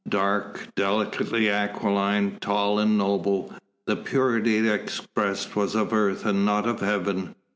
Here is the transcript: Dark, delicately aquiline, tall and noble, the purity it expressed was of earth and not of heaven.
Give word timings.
Dark, 0.09 0.65
delicately 0.75 1.47
aquiline, 1.51 2.39
tall 2.41 2.79
and 2.79 2.97
noble, 2.97 3.53
the 3.85 3.95
purity 3.95 4.57
it 4.57 4.65
expressed 4.65 5.55
was 5.55 5.75
of 5.75 5.93
earth 5.93 6.25
and 6.25 6.43
not 6.43 6.67
of 6.67 6.79
heaven. 6.79 7.35